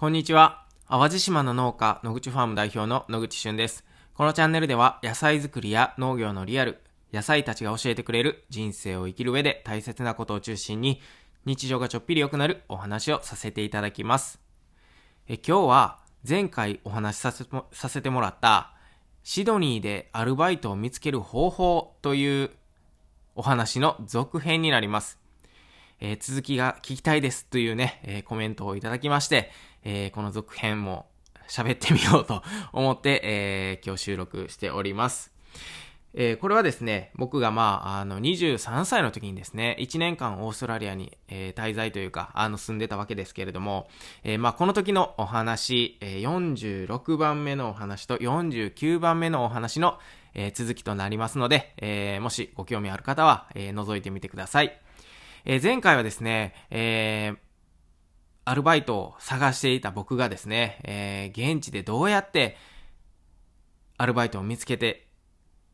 [0.00, 0.64] こんにちは。
[0.88, 3.84] 淡路島の農家、野口ファーム代表の野口俊です。
[4.14, 6.78] このチャンネルでは野菜作りや農業のリアル、
[7.12, 11.02] 野菜たちが教えてくれる人生を生きる上で大切なことを中心に
[11.44, 14.40] 日常がちょっぴり良くなるお話をさせていただきます。
[15.28, 18.72] え今日は前回お話しさせさせてもらった
[19.22, 22.50] シドニーでアルバイトを見つける方法という
[23.34, 25.19] お話の続編になります。
[26.00, 29.50] えー、続きが聞きたいですというね、えー、コメントをいただきまして、
[29.84, 31.06] えー、この続編も
[31.48, 35.32] 喋ってみようと思って、え今日収録しております。
[36.12, 43.88] え、これはですね、僕がまあ、あの、23歳の時にですね、1年間オーストラリアに、え、滞在というか、あの、住んでたわけですけれども、
[44.24, 49.98] え、まあ、この時のお話、え、46番目のお話と49番目のお話の、
[50.34, 54.80] え、続きとなりますので、え、もしご興味ある方は、え、覗いてみてください。
[55.44, 57.38] えー、前回はですね、えー、
[58.44, 62.56] アルバイトを探していた僕がですね、えー、現地でどうやって
[63.98, 65.06] アルバイトを見つけて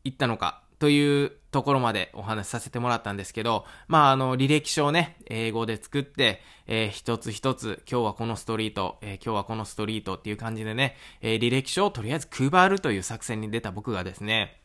[0.03, 14.61] 行ったのかというところまでお話しさせてもらったんですけど、まあ、あの、履歴書をね、英語で作って、えー、一つ一つ、今日はこのストリート、えー、今日はこのストリートっていう感じでね、えー、履歴書をとりあえず配るという作戦に出た僕がですね、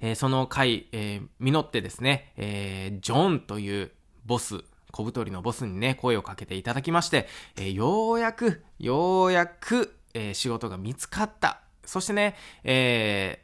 [0.00, 3.92] えー、その回、えー、実ってですね、えー、ジョンという
[4.24, 11.60] ボス、小太りのボスにね、声をかけていただきまして、えー、ようやく、ようやく、えー、仕事が見つかった。
[11.84, 13.40] そしてね、え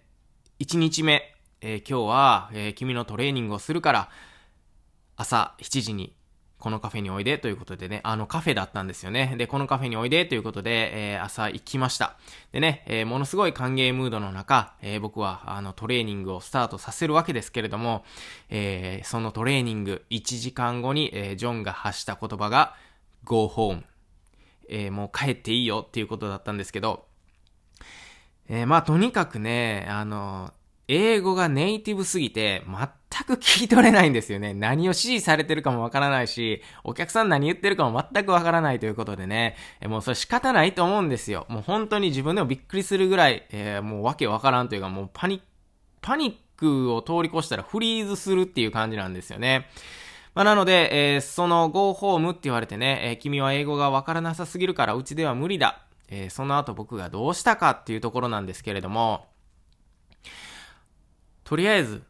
[0.58, 4.10] ー、1日目、えー、今日は、えー、君のトレーニングをするから、
[5.16, 6.14] 朝7時に
[6.62, 9.34] このカフェにおいでということでね、あのカフェだったんですよね。
[9.36, 12.16] で、このカフェにおいでということで、えー、朝行きました。
[12.52, 18.04] でね、えー、ものすごい歓迎ムードの中、えー、僕はあのトレーニングをスタートさせるわけですけれども、
[18.48, 22.76] えー、そのトレーニング1時間後に、え、ジョンが発した言葉が
[23.24, 23.82] Go home。
[24.68, 27.06] え、もう帰っていいよっていうことだったんですけど、
[28.48, 30.52] え、まあとにかくね、あの、
[30.88, 34.54] 英語がネイティブすぎて、全く聞き取れないんですよね。
[34.54, 39.56] 何を指示されてるかもわからないし、お客さん何言ってるかも全くわからないということでね、
[39.86, 41.46] もうそれ仕方ないと思うんですよ。
[41.48, 45.44] もう本当に自分でもびっくりするぐらい、えー、もうわけわからんというか、もうパニック、
[46.00, 49.68] パニックを通り越したらフリーズするっていう感じなんですよね。
[50.34, 55.82] まあ、なので、えー、その Go Home って言われてね、えー、君は英語がわからなさすぎるからうちでは無理だ。
[56.08, 59.26] え、その後僕がどうしたかっていうところなんですけれども、
[61.52, 62.02] とりあえず、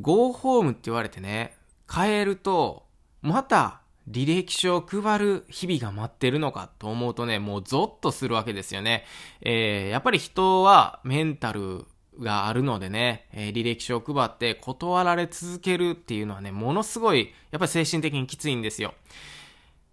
[0.00, 1.56] go home って言われてね、
[1.88, 2.84] 帰ると、
[3.22, 3.80] また
[4.10, 9.04] 履歴書を配る日々が待ってるのかと思うとね、もうゾッとするわけですよね。
[9.40, 11.84] えー、やっぱり人はメンタル
[12.18, 18.94] があるのでね、えー、履歴書を配って断られ続けるっていうのはね、ものすごい、やっぱり精神的にきついんですよ。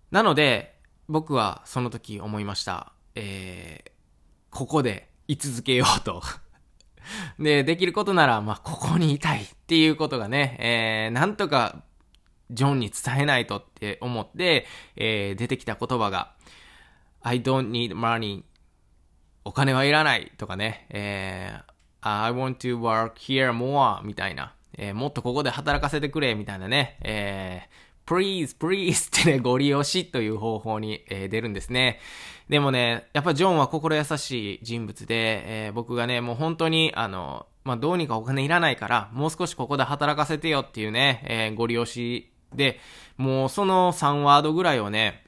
[0.10, 0.74] なので、
[1.08, 2.92] 僕はその時思いました。
[3.14, 3.92] えー、
[4.50, 6.24] ここで居続けようと
[7.40, 11.84] で、できることなら、まあ、ここにいたいっていうことがね、えー、なんとか、
[12.50, 16.34] ジョンに伝えないとって思って、えー、出てきた言葉が、
[17.22, 18.44] I don't need money.
[19.44, 32.00] お金はいらないとかね、えー、I want to work here more みたいな、えー、もっとここで働かせてくれみたいなね、えー、please, please ってね、 ご利用しという方法に、えー、出るんですね。
[32.50, 42.80] でもね、やっぱジョンは心優しい人物で、えー、僕がね、もう本当に、あの、まあ、どうにかお金いらないから、もう少しここで働かせてよっていうね、えー、ご利用しで、
[43.18, 45.26] もうその3ワードぐらいをね、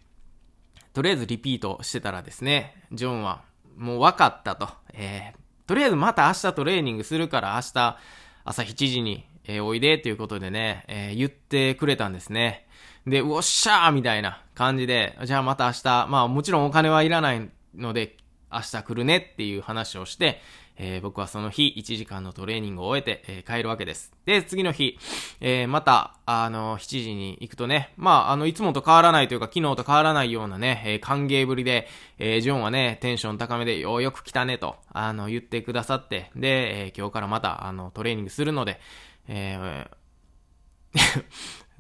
[0.94, 3.44] とりあえずリピートしてたらですね、ジョンは、
[3.76, 4.70] もう分かったと。
[4.94, 7.98] えー、とりあえずまた明日トレーニングするから明日
[8.46, 12.68] 朝7時に、えー、おいでということでね、えー、言ってくれたんですね。
[13.06, 18.18] で、うおっしゃーみたいな感じで、じゃあまた明日、まあもちろんお金はいらないので、
[18.52, 20.42] 明日来るねっていう話をして、
[20.80, 24.14] えー、僕はその日1時間のトレーニングを終えて、えー、帰るわけです。
[24.26, 24.98] で、次の日、
[25.42, 38.80] えー、また、あの、7時に行くとね、まあ、あの、いつもと変わらないというか、昨日と変わらないようなね、え歓迎ぶりで、えジョンはね、テンション高めで、ようよく来たねと、あの、言ってくださって、で、え今日からまた、あの、トレーニングするので、
[39.28, 39.86] え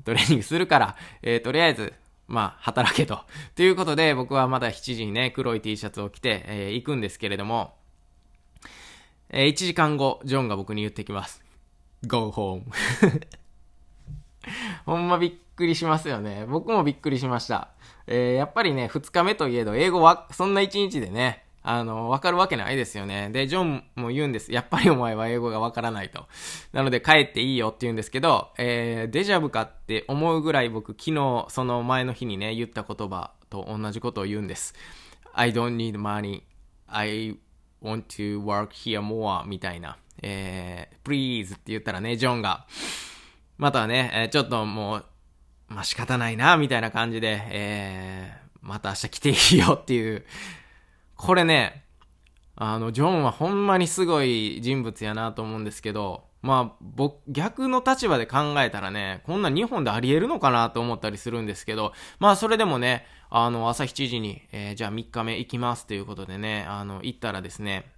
[0.03, 1.93] トレーニングするから、えー、とりあえず、
[2.27, 3.21] まあ、働けと。
[3.55, 7.75] ということで、僕はまだ7時にね、黒い T シャツを着て、えー、行くんですけれども、
[9.29, 11.43] えー、1時間後、ジョンが僕に言ってきます。
[12.05, 12.63] Go home.
[14.85, 16.45] ほんまびっくりしますよね。
[16.47, 17.69] 僕もびっくりしました。
[18.07, 23.29] えー、やっぱりね、2日目といえど、英語は、そんな1日でね、あの、わかるわけないですよね。
[23.31, 24.51] で、ジョンも言うんです。
[24.51, 26.25] やっぱりお前は英語がわからないと。
[26.71, 34.73] なので帰っていいよって言うんですけど、えー、デジャブかって思うぐらい僕昨日、その前の日にね、言った言葉と同じことを言うんです。
[35.33, 36.43] I don't need money.
[36.87, 37.37] I
[37.81, 39.97] want to work here more みたいな。
[40.21, 42.65] えー、please って言ったらね、ジョンが、
[43.57, 45.05] またね、えー、ちょっともう、
[45.67, 50.25] まあ、仕方ないな、みたいな感じで、えー、また明日来ていいよっていう。
[51.19, 51.83] これね、
[52.55, 67.91] あの、ジョンはほんまにすごい人物やなと思うんですけど、まあ、僕、逆の立場で考えたらね、こんな日本であり得るのかなと思ったりするんですけど、まあ、それでもね、あの、朝7時に、えー、じゃあ3日目行きますということでね、あの、行ったらですね、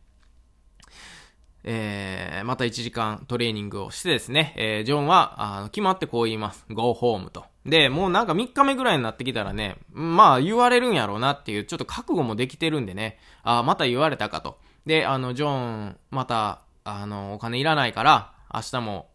[1.64, 6.66] えー、また1時間トレーニングをしてですね、えー、ジョンは、あの、決まってこう言います。
[6.72, 7.51] go home と。
[7.66, 14.58] で、もうなんか3日目ぐらいになってきたらね、まあ言われるんやろうなっていう、ちょっと覚悟もできてるんでね、あまた言われたかと。
[14.86, 15.50] で、あの、ジョ
[15.90, 19.10] ン、また、あの、お金いらないから、明日も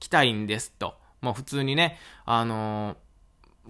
[0.00, 0.94] 来たいんですと。
[1.22, 2.96] まあ普通にね、あの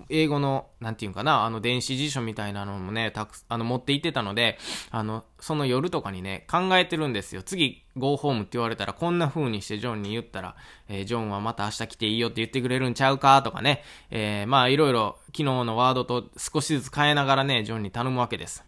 [0.09, 4.59] 英語の、なんていうんかな、あの、電子辞書みたいなのもね、たく、あの、持って行ってたので、
[4.91, 7.43] あの、その夜とかにね、考えてるんですよ。
[7.43, 10.57] 次、ゴーホームって言われたら、こんな風にしてジョンに言ったら、
[10.89, 18.65] えー、ジョンはまた明日来ていいよって言ってくれるんちゃうかとかね、えー、まあ、いろいろ、昨日のワードと少しずつ変えながらね、ジョンに頼むわけです。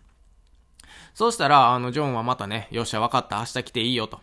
[1.14, 4.20] そうしたら、あの、ジョンはまたね、よっしゃ、わかった、明日来ていいよと。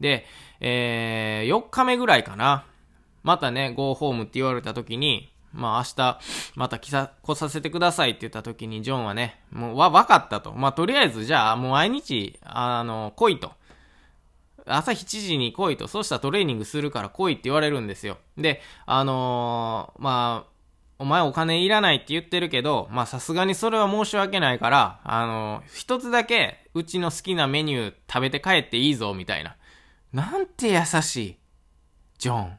[0.00, 0.26] で、
[0.60, 2.66] えー、4日目ぐらいかな。
[3.22, 6.20] またね、ゴーホームって言われた時に、まあ明日、
[6.56, 10.52] また来さ、来させてくださいって言った時に、ジョンはね、もうわ、わかったと。
[10.52, 13.52] まあとりあえず、じゃあもう毎日、あの、来いと。
[14.66, 15.88] 朝7時に来いと。
[15.88, 18.18] そうしたらトレーニングするから来いって言われるんですよ。
[18.36, 20.54] で、あのー、まあ、
[20.98, 29.56] お前お金いらないって言ってるけど、まさすがにそれは申し訳ないから、あのー、一つだけうちの好きなメニュー食べて帰っていいぞ、みたいな。
[30.12, 31.36] なんて優しい。
[32.18, 32.58] ジョン。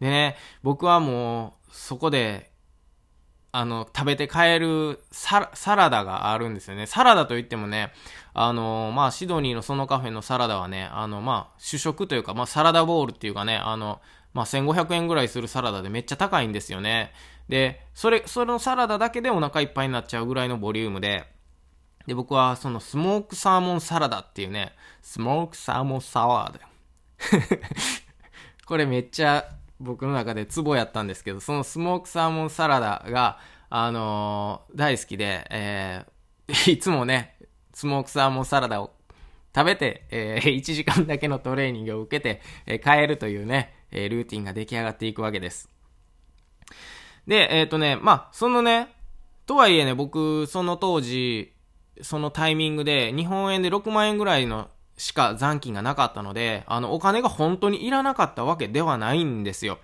[0.00, 2.49] でね、僕はもう、そこで、
[3.52, 6.86] あの、食べて帰るサラダがあるんですよね。
[6.86, 7.92] サラダといってもね、
[8.32, 14.00] あの、まあ、シドニーのそのカフェのサラダはね、あの、まあ、主食というか、まあ、サラダボールっていうかね、あの、
[14.32, 17.12] まあ、1500円ぐらいするサラダでめっちゃ高いんですよね。
[17.48, 21.24] で、それ、そのサラダだけでお腹いっぱいになっちゃうぐらいのボリュームで、
[22.06, 26.60] で、僕はそのスモークサーモンサラダっていうね、スモークサーモンサワーで。
[28.66, 29.44] これめっちゃ
[29.80, 33.38] 僕の中でツボやったんですけど、そのスモークサーモンサラダが、
[33.70, 37.36] あのー、大好きで、えー、 いつもね、
[37.72, 38.92] スモークサーモンサラダを
[39.54, 45.70] 食べて、えー、1時間だけのトレーニングを受けて、えー、帰るというね、えー、ルーティンが出来上がっていくわけです。
[47.26, 48.88] で、えっ、ー、とね、まあ、そのね、
[49.46, 51.52] とはいえね、僕、その当時、
[52.02, 54.68] そのタイミングで、日本円で6万円ぐらいの
[55.00, 59.78] しか残金がなかったので、あの、お金が本当にいらなかったわけではないんですよ。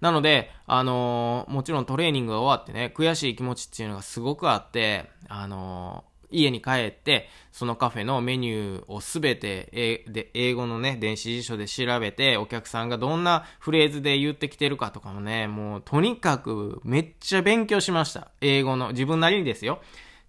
[0.00, 18.28] なので、あのー、もちろんトレーニングが終わってね、悔しい気持ちっていうのがすごくあって、あのー、家に帰って、そのカフェのメニューをすべて、えで、英語のね、電子辞書で調べて、お客さんがどんなフレーズで言ってきてるかとかもね、もうとにかくめっちゃ勉強しました。
[18.40, 19.82] 英語の、自分なりにですよ。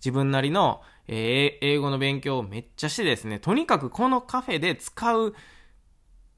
[0.03, 5.33] 自分なりの、えー、英語の勉強をめっちゃしてですね、とにかくこのカフェで使う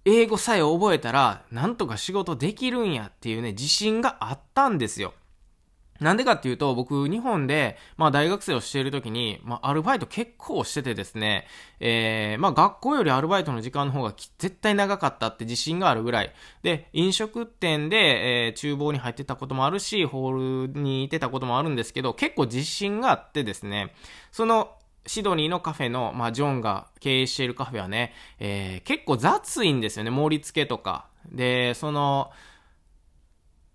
[0.05, 5.13] 英語さえ覚えたら、なんとか仕事できるんやっていうね、自信があったんですよ。
[5.99, 11.47] なんでかっていうと、僕、日本で、まあ大学生をしているときに、まあアルバイト結構しててですね、
[11.79, 16.33] えー、まあ学校よりアルバイトの時間の方が絶対長かったって自信があるぐらい。
[16.63, 23.93] で、飲食店で、えー、厨房に入ってたこともあるし、ホールにいてたこともあるんですけど、結構自信があってですね、
[24.31, 24.75] その、
[25.07, 31.05] シドニーのカフェの、まあ、ジョンが経営しているカフェはね、えー、結構雑いんですよね、盛り付けとか。
[31.31, 32.31] で、その、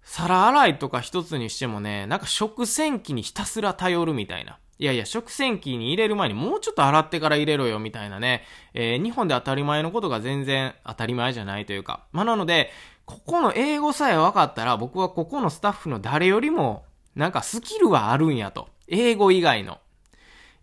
[0.03, 4.59] 皿洗いとか一つにしてもね、なんか食洗機にひたすら頼るみたいな。
[4.79, 8.45] いやいや、食洗機に入れる前にもうちょっと洗ってから入れろよみたいなね。
[8.73, 12.07] えー、日本で当たり前のことが全然当たり前じゃないというか。
[12.13, 12.71] まあ、なので、
[13.05, 18.69] ここの英語さえ分かったら僕はここのスタッフの誰よりもなんかスキルはあるんやと。
[18.89, 19.79] 英語以外の。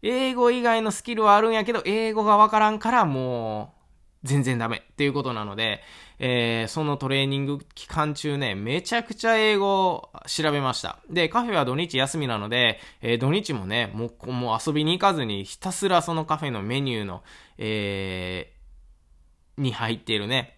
[0.02, 3.76] 英語以外のスキルはあるんやけど、英語が分からんからも
[4.24, 5.82] う全然ダメっていうことなので、
[6.20, 11.00] えー、そのトレーニング期間中ね、めちゃくちゃ英語を調べました。
[11.10, 17.24] で、カフェは土日休みなので、えー、土日もね、もう、もう遊びに行かずに、ひたすらそのカフェのメニューの、
[17.58, 20.58] えー、に入っているね、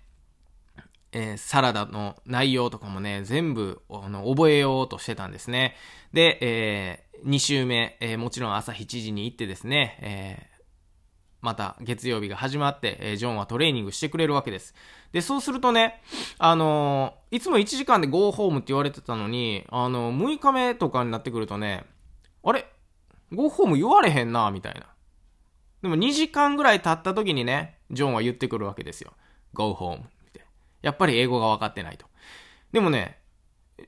[1.12, 5.75] えー、サラダの内容とかもね、全部、あの、覚えようとしてたんですね。
[6.13, 10.49] で、えー、2週目、えー、もちろん朝7時に行ってですね、え
[11.41, 14.74] また月曜日が始まって、えー、ジョンはトレーニングしてくれるわけです。
[15.12, 16.01] で、そうするとね、
[16.38, 21.86] あのー、いつも1時間で go home って言われてたのに、あのー、6日目とかになってくるとね、
[22.43, 22.65] あれ
[23.31, 24.88] ?Go home 言われへんな、みたいな。
[25.81, 29.13] でも2時間ぐらい経った時にね、ジョンは言ってくるわけですよ。
[29.53, 30.01] Go home。
[30.81, 32.05] やっぱり英語が分かってないと。
[32.72, 33.19] でもね、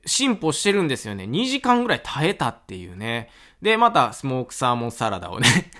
[0.06, 1.24] 進歩してるんですよね。
[1.24, 3.30] 2時間ぐらい耐えたっていうね。
[3.60, 5.70] で、またスモークサーモンサラダをね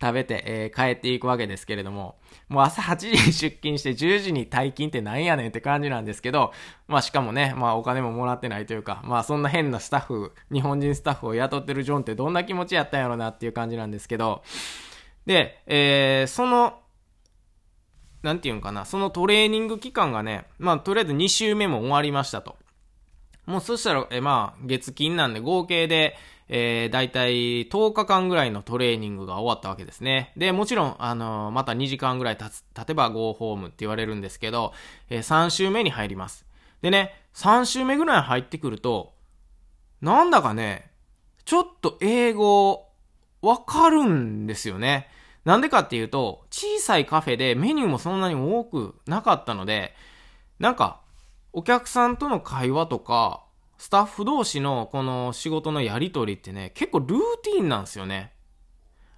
[0.00, 2.16] 食べて、えー、帰っていくわけですけれども、
[2.48, 6.52] もう朝8時に出勤して10時に退勤ってなんやねんって感じなんですけど、
[6.88, 14.42] まあしかもね、まあお金ももらってないというか、まあそんな変なスタッフ、日本人スタッフを雇ってるジョンってどんな気持ちやったんやろなっていう感じなんですけど、
[15.26, 16.80] で、えー、その、
[18.22, 22.56] なんていうんかな、そのトレーニング期間がね、まあとりあえず2週目も終わりましたと。
[23.46, 26.16] もうそしたら、えまあ月金なんで合計で、
[26.52, 30.32] えー、だいたい10日間ぐらいのトレーニングが終わったわけですね。
[30.36, 34.72] で、もちろん、あの、また2時間ぐらい経つ、経てば Go Home って言われるんですけど、
[35.10, 36.44] えー、3週目に入ります。
[36.82, 39.14] でね、3週目ぐらい入ってくると、
[40.00, 40.90] なんだかね、
[41.44, 42.88] ちょっと英語、
[43.42, 45.08] わかるんですよね。
[45.44, 49.94] なんでかっていうと、小さいカフェでメニューもそんなに多くなかったので、
[50.58, 51.00] なんか、
[51.52, 53.44] お客さんとの会話とか、
[53.80, 58.34] スタッフ同士のこの仕事のやりとりってね、結構ルーティンなんですよね。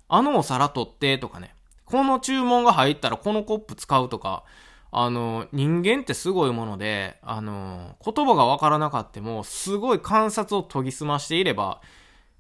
[0.07, 1.57] あのお皿取ってとかね。
[1.85, 4.45] この注文が入ったらこのコップ使うとか、
[4.93, 11.81] あの、人間ってすごいもので、あの、言葉がわからなかっても、すごい観察を研ぎ澄ましていれば、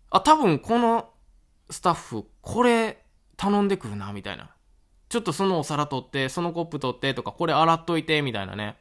[0.08, 1.10] あ、多分この
[1.70, 3.04] スタッフ、これ
[3.36, 4.54] 頼んでくるな、みたいな。
[5.08, 8.76] ちょっとそのお皿取って、そのコップ取ってとか、これ洗っといて、みたいなね。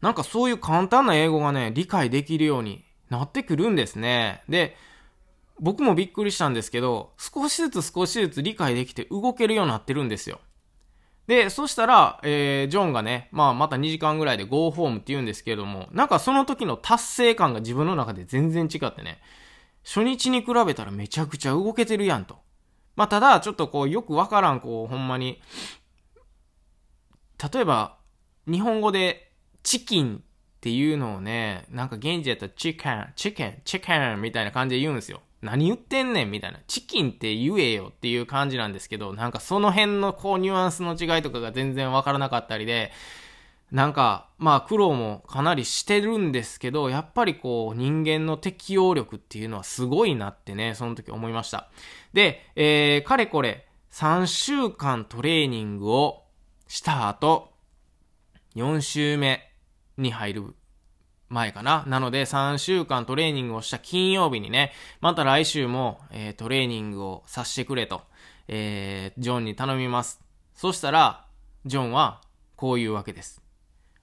[0.00, 4.42] なんかそういう簡単な英語がね、理解できるようになってくるんですね。
[4.48, 4.76] で、
[5.60, 10.40] 僕もびっくりしたんですけど、少しずつ少しずつ理解できて動けるようになってるんですよ。
[11.26, 19.20] で、そしたら、えー、ジョンがね、まあまた2時間ぐらいで Go home って言うんですけれども、なんかその時の達成感が自分の中で全然違ってね、
[19.84, 22.38] 初日に比べたらめちゃくちゃ動けてるやんと。
[22.96, 25.40] まあただ、ちょっとこう、よくわからん、こう、ほんまに、
[27.52, 27.96] 例えば、
[28.46, 29.32] 日本語で
[29.64, 30.20] チキンっ
[30.60, 35.20] ていうのをね、なんか現地やったらチキン、チキン、チキンみたいな感じで言うんですよ。
[35.42, 36.60] 何言ってんねんみたいな。
[36.66, 42.92] チキンって言えよっていう感じなんですけど、なんかその辺のこうニュアンスの違いとかが全然わからなかったりで、
[43.70, 51.68] なんか、まあ苦労もかなりしてるんですけど、やっぱりこう人間の適応力っていうのはすごいなってね、その時思いました。
[52.12, 56.22] で、えー、かれこれ3週間トレーニングを
[56.68, 57.52] した後、
[58.54, 59.53] 4週目、
[59.96, 60.54] に入る
[61.28, 61.84] 前かな。
[61.86, 68.02] なので3週間トレーニングをした金曜日にね、また来週も、えー、トレーニングをさせてくれと、
[68.48, 70.20] えー、ジョンに頼みます。
[70.54, 71.26] そしたら、
[71.66, 72.20] ジョンは
[72.56, 73.42] こう言うわけです。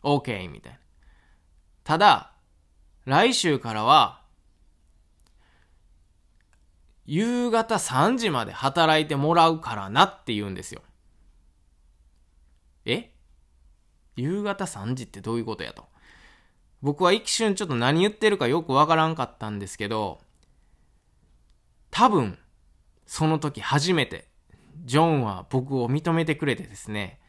[0.04, 0.50] OK!
[0.50, 0.80] みたいな。
[1.84, 2.32] ただ、
[3.06, 4.22] 来週からは、
[7.06, 10.82] 夕方3時まで働いてもらうからなって言うんですよ。
[12.86, 13.11] え？
[14.16, 15.86] 夕方3時ってどういうことやと。
[16.82, 20.20] 僕は一瞬ちょっと何言ってるかよくわからんかったんですけど、
[21.92, 22.38] 多分、
[23.06, 24.28] その時初めて、
[24.86, 27.20] ジョンは僕を認めてくれてですね、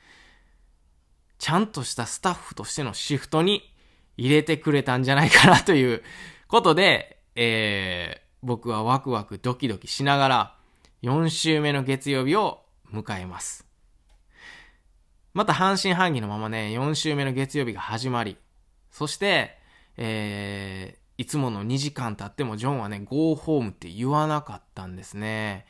[1.38, 3.74] ちゃんとしたスタッフとしてのシフトに
[4.16, 6.02] 入れてくれたんじゃないかなという
[6.46, 10.56] ことで、えー、僕はワクワクドキドキしながら
[11.02, 12.62] 4週目の月曜日を
[12.92, 13.71] 迎えます。
[15.34, 18.36] また半信半疑のままね、4週目の月曜日が始まり、
[18.90, 19.56] そして、
[19.96, 25.66] えー、いつもの2時間経ってもジョンはね、Go home って言わなかったんですね。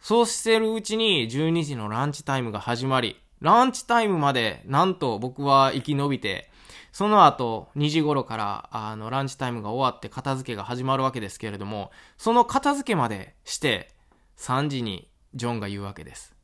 [0.00, 6.50] そうしてるうちに12時のランチタイムが始まり、ランチタイムまでなんと僕は生き延びて、
[6.92, 13.90] その後2時頃からあのランチタイムが終わって片付けが始まるわけですけれども、その片付けまでして
[14.38, 16.34] 3時にジョンが言うわけです。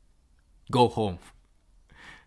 [0.69, 1.17] Go home.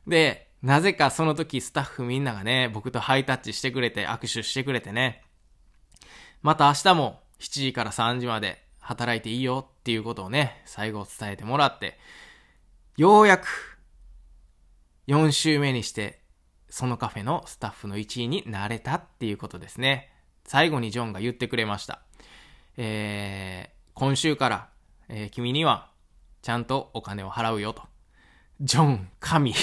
[0.07, 5.23] で、なぜかその時スタッフみんながね、僕とハイタッチしてくれて、握手してくれてね、
[6.43, 11.99] また明日も7時から3時まで働いていいよっていうことをね、最後伝えてもらって、
[12.97, 13.81] ようやく
[15.09, 16.21] 4週目にして、
[16.69, 20.11] そのカフェのスタッフの1位になれたっていうことですね。
[20.45, 22.03] 最後にジョンが言ってくれました。
[22.77, 24.69] えー、今週から、
[25.09, 25.91] えー、君には
[26.41, 27.92] ちゃんとお金を払うよと。
[28.63, 29.55] ジョン、神。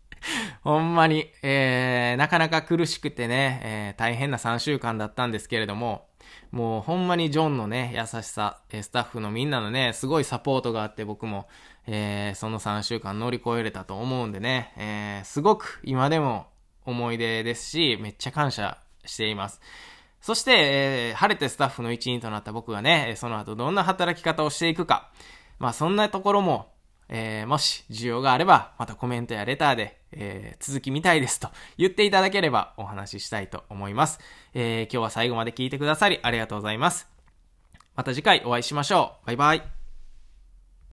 [0.64, 6.08] ほんまに、えー、なかなか苦しくてね、えー、大変な3週間だったんですけれども、
[6.50, 11.48] もうほんまにジョンのね、優しさえ、スタッフのみんなのね、すごいサポートがあって僕も、
[11.86, 16.46] えー、その3週間乗り越えれたと思うんでね、えー、すごく今でも
[16.84, 19.62] 思い出ですし、めっちゃ感謝しています。
[20.20, 25.10] そして、えー、晴れてスタッフの一員となった僕がね、その後どんな働き方をしていくか。
[25.58, 26.73] まあそんなところも、
[27.08, 34.20] えー、もし需要があれば、またコメントやレターで、えー、続き見たいですと言っていただければお話ししたいと思います。
[34.54, 37.08] えー、今日は最後まで聞いてくださりありがとうございます。
[37.96, 39.26] また次回お会いしましょう。
[39.26, 39.83] バイバイ。